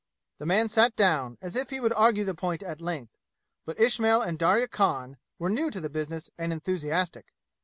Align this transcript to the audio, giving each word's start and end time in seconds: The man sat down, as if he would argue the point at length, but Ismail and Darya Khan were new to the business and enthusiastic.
The 0.39 0.47
man 0.47 0.67
sat 0.67 0.95
down, 0.95 1.37
as 1.43 1.55
if 1.55 1.69
he 1.69 1.79
would 1.79 1.93
argue 1.93 2.25
the 2.25 2.33
point 2.33 2.63
at 2.63 2.81
length, 2.81 3.13
but 3.67 3.79
Ismail 3.79 4.23
and 4.23 4.39
Darya 4.39 4.67
Khan 4.67 5.17
were 5.37 5.47
new 5.51 5.69
to 5.69 5.79
the 5.79 5.89
business 5.91 6.31
and 6.39 6.51
enthusiastic. 6.51 7.27